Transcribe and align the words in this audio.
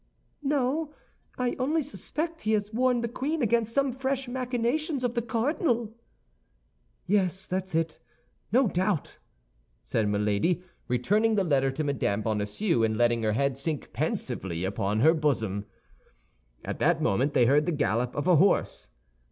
"No, 0.41 0.95
I 1.37 1.55
only 1.59 1.83
suspect 1.83 2.41
he 2.41 2.53
has 2.53 2.73
warned 2.73 3.03
the 3.03 3.07
queen 3.07 3.43
against 3.43 3.71
some 3.71 3.93
fresh 3.93 4.27
machinations 4.27 5.03
of 5.03 5.13
the 5.13 5.21
cardinal." 5.21 5.93
"Yes, 7.05 7.45
that's 7.45 7.75
it, 7.75 7.99
no 8.51 8.67
doubt!" 8.67 9.19
said 9.83 10.09
Milady, 10.09 10.63
returning 10.87 11.35
the 11.35 11.43
letter 11.43 11.69
to 11.69 11.83
Mme. 11.83 12.21
Bonacieux, 12.23 12.81
and 12.81 12.97
letting 12.97 13.21
her 13.21 13.33
head 13.33 13.59
sink 13.59 13.93
pensively 13.93 14.63
upon 14.65 15.01
her 15.01 15.13
bosom. 15.13 15.65
At 16.65 16.79
that 16.79 16.99
moment 17.03 17.35
they 17.35 17.45
heard 17.45 17.67
the 17.67 17.71
gallop 17.71 18.15
of 18.15 18.27
a 18.27 18.37
horse. 18.37 18.89